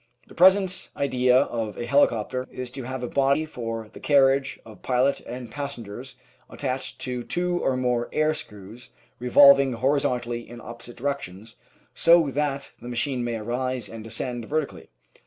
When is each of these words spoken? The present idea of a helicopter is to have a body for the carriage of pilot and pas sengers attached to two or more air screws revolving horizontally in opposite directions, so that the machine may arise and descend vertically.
The 0.27 0.33
present 0.33 0.89
idea 0.97 1.37
of 1.41 1.77
a 1.77 1.85
helicopter 1.85 2.47
is 2.49 2.71
to 2.71 2.81
have 2.85 3.03
a 3.03 3.07
body 3.07 3.45
for 3.45 3.87
the 3.93 3.99
carriage 3.99 4.59
of 4.65 4.81
pilot 4.81 5.19
and 5.27 5.51
pas 5.51 5.77
sengers 5.77 6.15
attached 6.49 6.99
to 7.01 7.21
two 7.21 7.59
or 7.59 7.77
more 7.77 8.09
air 8.11 8.33
screws 8.33 8.89
revolving 9.19 9.73
horizontally 9.73 10.49
in 10.49 10.59
opposite 10.59 10.95
directions, 10.97 11.55
so 11.93 12.31
that 12.31 12.71
the 12.81 12.89
machine 12.89 13.23
may 13.23 13.35
arise 13.35 13.89
and 13.89 14.03
descend 14.03 14.45
vertically. 14.45 14.89